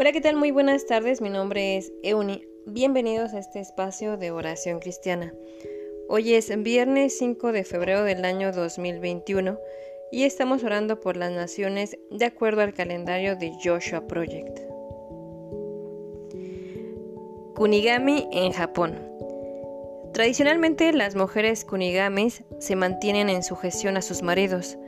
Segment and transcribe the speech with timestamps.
[0.00, 0.36] Hola, ¿qué tal?
[0.36, 1.20] Muy buenas tardes.
[1.20, 2.42] Mi nombre es Euni.
[2.64, 5.34] Bienvenidos a este espacio de oración cristiana.
[6.08, 9.58] Hoy es viernes 5 de febrero del año 2021
[10.10, 14.60] y estamos orando por las naciones de acuerdo al calendario de Joshua Project.
[17.54, 18.98] Kunigami en Japón.
[20.14, 24.78] Tradicionalmente las mujeres kunigamis se mantienen en sujeción a sus maridos.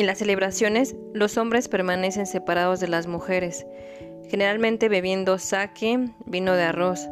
[0.00, 3.66] En las celebraciones, los hombres permanecen separados de las mujeres,
[4.30, 7.06] generalmente bebiendo sake, vino de arroz.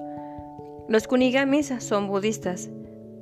[0.88, 2.70] Los kunigamis son budistas,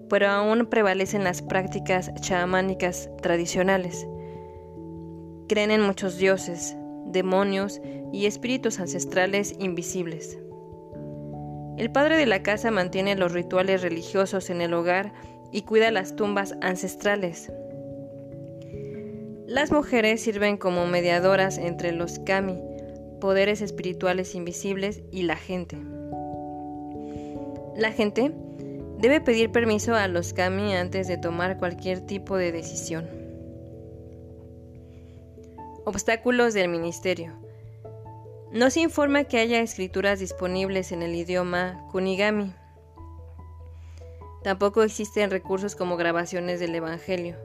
[0.08, 4.06] pero aún prevalecen las prácticas chamánicas tradicionales.
[5.48, 6.76] Creen en muchos dioses,
[7.06, 7.80] demonios
[8.12, 10.38] y espíritus ancestrales invisibles.
[11.76, 15.12] El padre de la casa mantiene los rituales religiosos en el hogar
[15.50, 17.50] y cuida las tumbas ancestrales.
[19.46, 22.60] Las mujeres sirven como mediadoras entre los kami,
[23.20, 25.78] poderes espirituales invisibles, y la gente.
[27.76, 28.32] La gente
[28.98, 33.08] debe pedir permiso a los kami antes de tomar cualquier tipo de decisión.
[35.84, 37.32] Obstáculos del ministerio.
[38.50, 42.52] No se informa que haya escrituras disponibles en el idioma kunigami.
[44.42, 47.36] Tampoco existen recursos como grabaciones del Evangelio.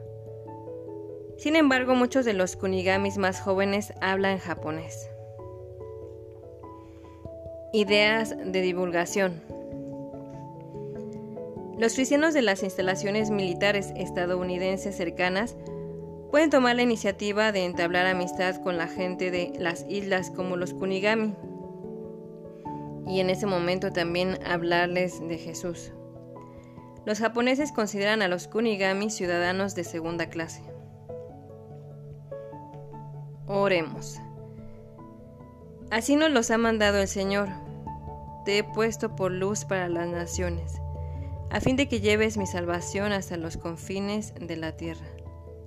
[1.42, 5.10] Sin embargo, muchos de los kunigamis más jóvenes hablan japonés.
[7.72, 9.42] Ideas de divulgación.
[11.80, 15.56] Los cristianos de las instalaciones militares estadounidenses cercanas
[16.30, 20.72] pueden tomar la iniciativa de entablar amistad con la gente de las islas como los
[20.72, 21.34] kunigami
[23.08, 25.90] y en ese momento también hablarles de Jesús.
[27.04, 30.71] Los japoneses consideran a los kunigami ciudadanos de segunda clase.
[33.54, 34.18] Oremos.
[35.90, 37.50] Así nos los ha mandado el Señor.
[38.46, 40.80] Te he puesto por luz para las naciones,
[41.50, 45.04] a fin de que lleves mi salvación hasta los confines de la tierra.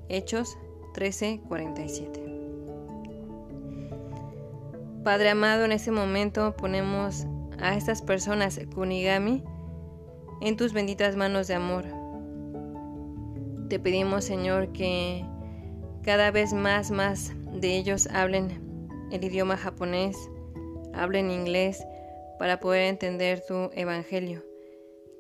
[0.10, 0.58] Hechos
[0.96, 2.24] 13:47.
[5.04, 7.28] Padre amado, en este momento ponemos
[7.60, 9.44] a estas personas kunigami
[10.42, 11.86] en tus benditas manos de amor.
[13.70, 15.24] Te pedimos, Señor, que
[16.02, 20.18] cada vez más, más de ellos hablen el idioma japonés,
[20.94, 21.84] hablen inglés
[22.38, 24.44] para poder entender tu evangelio.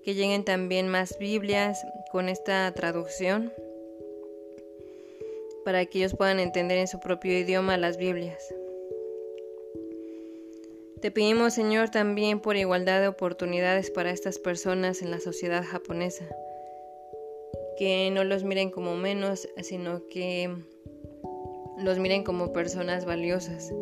[0.03, 3.51] Que lleguen también más Biblias con esta traducción
[5.63, 8.53] para que ellos puedan entender en su propio idioma las Biblias.
[11.01, 16.25] Te pedimos, Señor, también por igualdad de oportunidades para estas personas en la sociedad japonesa,
[17.77, 20.55] que no los miren como menos, sino que
[21.77, 23.73] los miren como personas valiosas,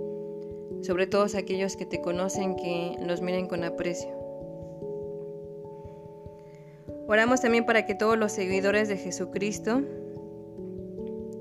[0.82, 4.10] sobre todo aquellos que te conocen que los miren con aprecio.
[7.08, 9.82] Oramos también para que todos los seguidores de Jesucristo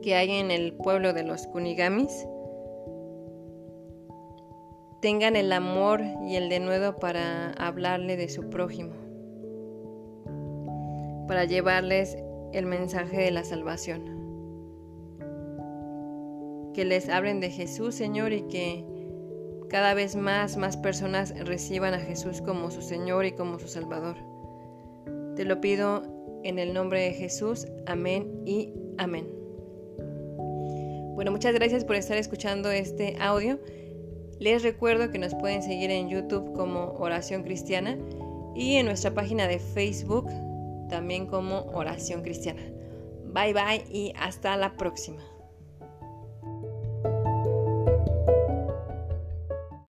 [0.03, 2.27] que hay en el pueblo de los Kunigamis
[5.01, 8.95] tengan el amor y el denuedo para hablarle de su prójimo,
[11.27, 12.17] para llevarles
[12.53, 14.22] el mensaje de la salvación
[16.75, 18.85] que les hablen de Jesús, Señor, y que
[19.69, 24.17] cada vez más, más personas reciban a Jesús como su Señor y como su Salvador.
[25.37, 26.03] Te lo pido
[26.45, 27.67] en el nombre de Jesús.
[27.87, 29.29] Amén y amén.
[31.15, 33.59] Bueno, muchas gracias por estar escuchando este audio.
[34.39, 37.97] Les recuerdo que nos pueden seguir en YouTube como Oración Cristiana
[38.55, 40.29] y en nuestra página de Facebook
[40.89, 42.63] también como Oración Cristiana.
[43.33, 45.32] Bye bye y hasta la próxima.